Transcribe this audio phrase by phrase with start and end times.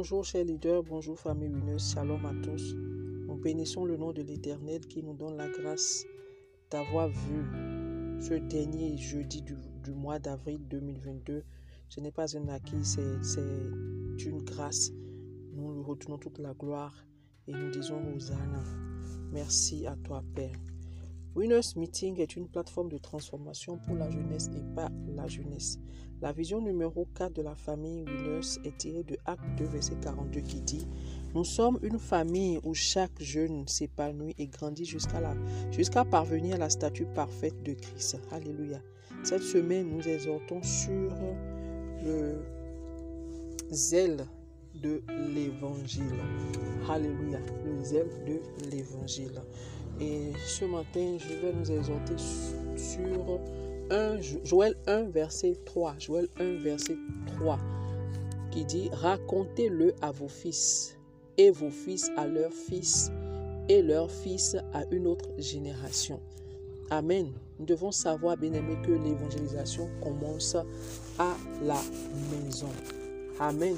[0.00, 2.74] Bonjour chers leaders, bonjour famille Wineuse, shalom à tous.
[2.74, 6.06] Nous bénissons le nom de l'Éternel qui nous donne la grâce
[6.70, 11.44] d'avoir vu ce dernier jeudi du, mois d'avril 2022.
[11.90, 14.90] Ce n'est pas un acquis, c'est une grâce.
[15.52, 16.94] Nous lui retournons toute la gloire
[17.46, 18.64] et nous disons Hosanna.
[19.30, 20.69] Merci à toi Père.
[21.36, 25.78] Winners Meeting est une plateforme de transformation pour la jeunesse et pas la jeunesse.
[26.20, 30.40] La vision numéro 4 de la famille Winners est tirée de Acte 2, verset 42
[30.40, 30.88] qui dit
[31.34, 35.20] Nous sommes une famille où chaque jeune s'épanouit et grandit jusqu'à
[35.70, 38.18] jusqu'à parvenir à la statue parfaite de Christ.
[38.32, 38.80] Alléluia.
[39.22, 41.14] Cette semaine, nous exhortons sur
[42.04, 42.42] le
[43.70, 44.26] zèle
[44.74, 45.02] de
[45.32, 46.04] l'évangile.
[46.88, 47.38] Alléluia.
[47.64, 48.40] Le zèle de
[48.70, 49.40] l'évangile.
[50.00, 52.16] Et ce matin, je vais nous exhorter
[52.76, 53.38] sur
[53.90, 55.94] 1, Joël 1, verset 3.
[55.98, 56.96] Joël 1, verset
[57.36, 57.58] 3,
[58.50, 60.96] qui dit Racontez-le à vos fils,
[61.36, 63.10] et vos fils à leurs fils,
[63.68, 66.20] et leurs fils à une autre génération.
[66.88, 67.32] Amen.
[67.58, 70.56] Nous devons savoir, bien aimé, que l'évangélisation commence
[71.18, 71.78] à la
[72.32, 72.68] maison.
[73.38, 73.76] Amen.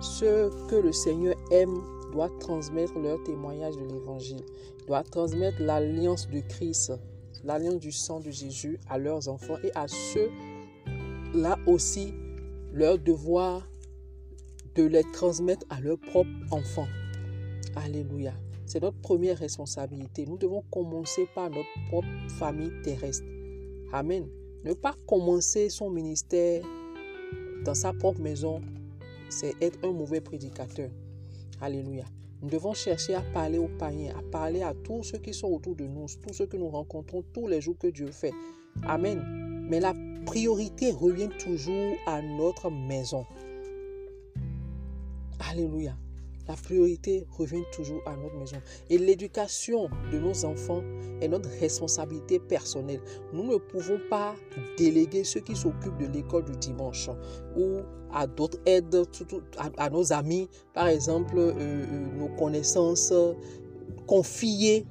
[0.00, 4.44] Ce que le Seigneur aime doit transmettre leur témoignage de l'évangile,
[4.86, 6.92] doit transmettre l'alliance de Christ,
[7.44, 10.30] l'alliance du sang de Jésus à leurs enfants et à ceux
[11.34, 12.14] là aussi
[12.72, 13.68] leur devoir
[14.74, 16.86] de les transmettre à leurs propres enfants.
[17.76, 18.32] Alléluia.
[18.66, 20.26] C'est notre première responsabilité.
[20.26, 23.24] Nous devons commencer par notre propre famille terrestre.
[23.92, 24.28] Amen.
[24.64, 26.62] Ne pas commencer son ministère
[27.64, 28.60] dans sa propre maison,
[29.30, 30.90] c'est être un mauvais prédicateur.
[31.60, 32.04] Alléluia.
[32.40, 35.74] Nous devons chercher à parler aux païens, à parler à tous ceux qui sont autour
[35.74, 38.32] de nous, tous ceux que nous rencontrons tous les jours que Dieu fait.
[38.84, 39.66] Amen.
[39.68, 39.92] Mais la
[40.24, 43.26] priorité revient toujours à notre maison.
[45.50, 45.96] Alléluia.
[46.48, 48.56] La priorité revient toujours à notre maison.
[48.88, 50.82] Et l'éducation de nos enfants
[51.20, 53.00] est notre responsabilité personnelle.
[53.32, 54.34] Nous ne pouvons pas
[54.78, 57.10] déléguer ceux qui s'occupent de l'école du dimanche
[57.56, 57.80] ou
[58.12, 59.04] à d'autres aides,
[59.76, 63.12] à, nos amis, par exemple, euh, euh, nos connaissances,
[64.06, 64.86] confier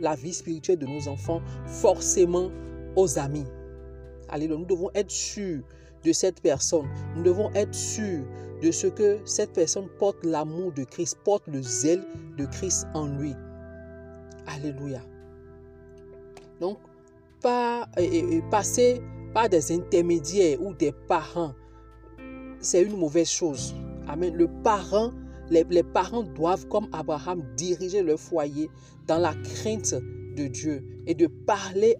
[0.00, 2.50] la vie spirituelle de nos enfants forcément
[2.96, 3.44] aux amis.
[4.28, 4.58] Alléluia.
[4.58, 5.62] Nous devons être sûrs
[6.04, 6.86] de cette personne.
[7.16, 8.24] Nous devons être sûrs
[8.62, 12.04] de ce que cette personne porte l'amour de Christ, porte le zèle
[12.38, 13.34] de Christ en lui.
[14.46, 15.00] Alléluia.
[16.60, 16.78] Donc,
[17.42, 17.86] pas,
[18.50, 19.02] passer
[19.34, 21.52] par des intermédiaires ou des parents,
[22.60, 23.74] c'est une mauvaise chose.
[24.08, 24.34] Amen.
[25.48, 28.70] Les, parents doivent, comme Abraham, diriger leur foyer
[29.06, 29.94] dans la crainte
[30.36, 31.96] de Dieu et de parler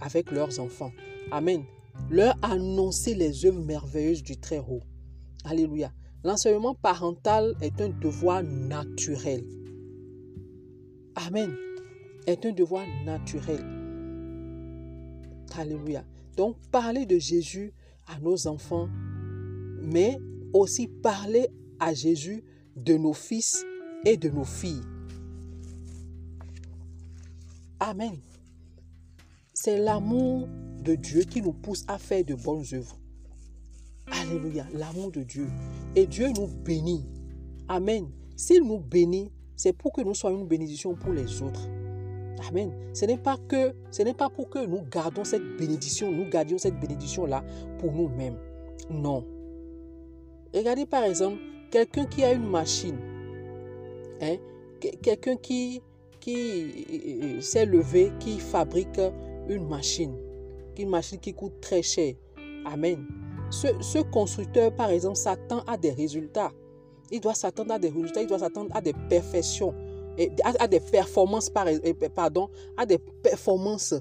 [0.00, 0.92] avec leurs enfants.
[1.32, 1.64] Amen.
[2.10, 4.82] Leur annoncer les œuvres merveilleuses du Très-Haut.
[5.44, 5.92] Alléluia.
[6.24, 9.44] L'enseignement parental est un devoir naturel.
[11.14, 11.54] Amen.
[12.26, 13.64] Est un devoir naturel.
[15.56, 16.04] Alléluia.
[16.36, 17.72] Donc, parler de Jésus
[18.06, 18.88] à nos enfants,
[19.82, 20.18] mais
[20.52, 21.48] aussi parler
[21.78, 22.42] à Jésus
[22.76, 23.64] de nos fils
[24.04, 24.82] et de nos filles.
[27.78, 28.18] Amen.
[29.54, 30.48] C'est l'amour
[30.82, 32.98] de Dieu qui nous pousse à faire de bonnes œuvres.
[34.10, 35.46] Alléluia, l'amour de Dieu.
[35.94, 37.06] Et Dieu nous bénit.
[37.68, 38.08] Amen.
[38.36, 41.68] S'il nous bénit, c'est pour que nous soyons une bénédiction pour les autres.
[42.48, 42.72] Amen.
[42.94, 46.58] Ce n'est pas que, ce n'est pas pour que nous gardons cette bénédiction, nous gardions
[46.58, 47.44] cette bénédiction-là
[47.78, 48.36] pour nous-mêmes.
[48.90, 49.24] Non.
[50.54, 51.38] Regardez par exemple
[51.70, 52.98] quelqu'un qui a une machine,
[54.20, 54.36] hein,
[55.02, 55.80] quelqu'un qui,
[56.18, 59.00] qui euh, euh, s'est levé, qui fabrique
[59.48, 60.14] une machine,
[60.78, 62.14] une machine qui coûte très cher.
[62.64, 63.06] Amen.
[63.50, 66.52] Ce, constructeur, par exemple, s'attend à des résultats.
[67.10, 69.74] Il doit s'attendre à des résultats, il doit s'attendre à des perfections,
[70.44, 73.94] à, des performances, pardon, à des performances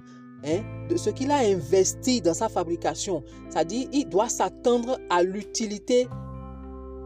[0.46, 3.24] hein, de ce qu'il a investi dans sa fabrication.
[3.50, 6.08] C'est-à-dire, il doit s'attendre à l'utilité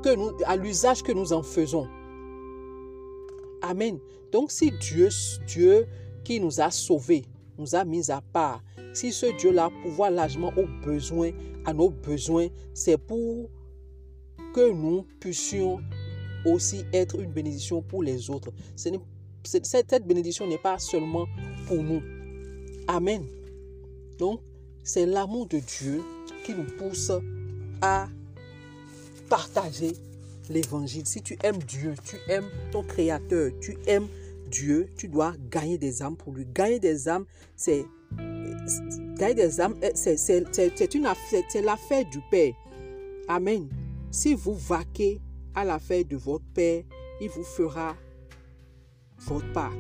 [0.04, 1.88] que nous, à l'usage que nous en faisons.
[3.62, 3.98] Amen.
[4.34, 5.08] Donc, si Dieu,
[5.48, 5.88] Dieu
[6.26, 7.24] qui nous a sauvés,
[7.58, 8.62] nous a mis à part,
[8.94, 11.32] si ce Dieu-là pouvoir largement aux besoins,
[11.66, 13.50] à nos besoins, c'est pour
[14.54, 15.80] que nous puissions
[16.46, 18.52] aussi être une bénédiction pour les autres.
[18.76, 21.26] cette bénédiction n'est pas seulement
[21.68, 22.02] pour nous.
[22.88, 23.26] Amen.
[24.18, 24.42] Donc,
[24.84, 26.02] c'est l'amour de Dieu
[26.46, 27.12] qui nous pousse
[27.82, 28.08] à
[29.30, 29.94] partager
[30.50, 31.08] l'évangile.
[31.08, 34.08] Si tu aimes Dieu, tu aimes ton Créateur, tu aimes
[34.52, 36.46] Dieu, tu dois gagner des âmes pour lui.
[36.54, 37.26] Gagner des âmes,
[37.56, 37.86] c'est
[41.50, 42.54] C'est l'affaire du Père.
[43.28, 43.70] Amen.
[44.12, 45.22] Si vous vaquez
[45.56, 46.84] à l'affaire de votre Père,
[47.22, 47.96] il vous fera
[49.20, 49.74] votre part.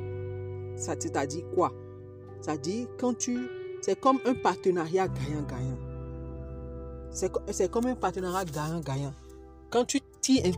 [0.76, 1.72] C'est-à-dire quoi?
[2.62, 3.48] Dit quand tu...
[3.82, 5.78] C'est comme un partenariat gagnant-gagnant.
[7.12, 9.14] C'est comme un partenariat gagnant-gagnant.
[9.70, 10.00] Quand tu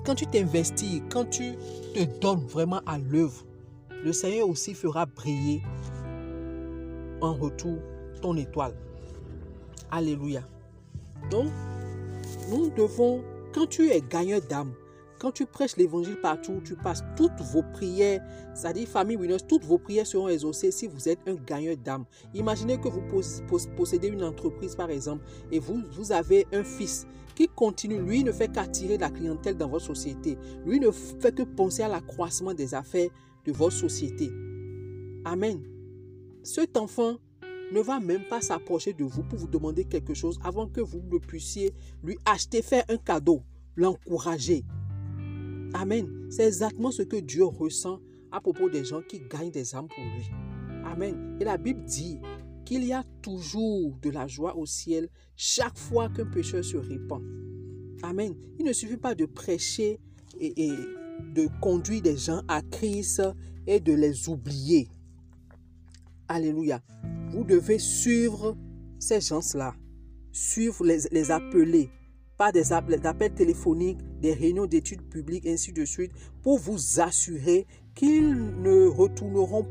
[0.06, 1.56] quand tu t'investis, quand tu
[1.96, 3.44] te donnes vraiment à l'œuvre,
[4.04, 5.64] le Seigneur aussi fera briller
[7.32, 7.78] retour
[8.22, 8.74] ton étoile.
[9.92, 10.42] Alléluia.
[11.30, 11.48] Donc,
[12.50, 13.24] nous devons,
[13.54, 14.74] quand tu es gagneur d'âme,
[15.20, 18.22] quand tu prêches l'évangile partout, tu passes toutes vos prières,
[18.54, 22.06] c'est-à-dire famille Winners, toutes vos prières seront exaucées si vous êtes un gagneur d'âme.
[22.34, 23.02] Imaginez que vous
[23.78, 28.32] possédez une entreprise par exemple et vous, vous avez un fils qui continue, lui ne
[28.32, 30.38] fait qu'attirer la clientèle dans votre société.
[30.66, 33.10] Lui ne fait que penser à l'accroissement des affaires
[33.46, 34.32] de votre société.
[35.26, 35.75] Amen.
[36.46, 37.18] Cet enfant
[37.74, 41.02] ne va même pas s'approcher de vous pour vous demander quelque chose avant que vous
[41.12, 43.42] ne puissiez lui acheter, faire un cadeau,
[43.76, 44.64] l'encourager.
[45.74, 46.28] Amen.
[46.30, 48.00] C'est exactement ce que Dieu ressent
[48.32, 50.30] à propos des gens qui gagnent des âmes pour lui.
[50.86, 51.36] Amen.
[51.42, 52.20] Et la Bible dit
[52.64, 57.24] qu'il y a toujours de la joie au ciel chaque fois qu'un pécheur se répand.
[58.04, 58.36] Amen.
[58.60, 60.00] Il ne suffit pas de prêcher
[60.40, 60.70] et,
[61.34, 63.24] de conduire des gens à Christ
[63.66, 64.88] et de les oublier.
[66.28, 66.82] Alléluia.
[67.32, 68.56] Vous devez suivre
[69.00, 69.76] ces gens-là,
[70.32, 71.90] suivre les, les appeler,
[72.38, 76.12] pas des appels téléphoniques, des réunions d'études publiques, ainsi de suite,
[76.42, 79.68] pour vous assurer qu'ils ne retourneront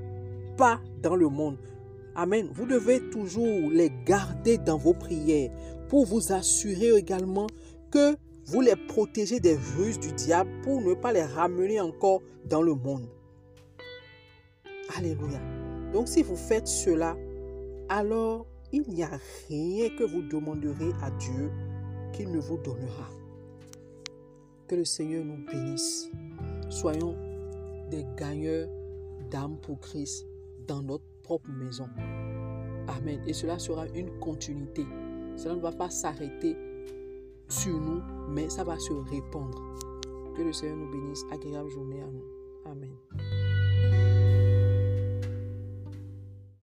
[0.56, 1.58] pas dans le monde.
[2.14, 2.48] Amen.
[2.52, 5.50] Vous devez toujours les garder dans vos prières
[5.88, 7.48] pour vous assurer également
[7.90, 8.16] que
[8.46, 12.74] vous les protégez des ruses du diable pour ne pas les ramener encore dans le
[12.74, 13.08] monde.
[14.96, 15.40] Alléluia.
[15.94, 17.16] Donc si vous faites cela,
[17.88, 21.52] alors il n'y a rien que vous demanderez à Dieu
[22.12, 23.08] qu'il ne vous donnera.
[24.66, 26.10] Que le Seigneur nous bénisse.
[26.68, 27.14] Soyons
[27.90, 28.68] des gagneurs
[29.30, 30.26] d'âme pour Christ
[30.66, 31.88] dans notre propre maison.
[32.88, 33.20] Amen.
[33.28, 34.84] Et cela sera une continuité.
[35.36, 36.56] Cela ne va pas s'arrêter
[37.48, 39.62] sur nous, mais ça va se répandre.
[40.36, 41.24] Que le Seigneur nous bénisse.
[41.30, 42.24] Agréable journée à nous.
[42.64, 42.96] Amen.